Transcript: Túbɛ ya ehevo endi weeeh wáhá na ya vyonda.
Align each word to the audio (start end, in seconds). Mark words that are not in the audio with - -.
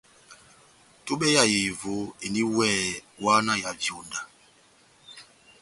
Túbɛ 1.05 1.27
ya 1.35 1.43
ehevo 1.57 1.93
endi 2.25 2.41
weeeh 2.55 2.91
wáhá 3.23 3.39
na 3.45 3.53
ya 3.63 3.71
vyonda. 3.81 4.19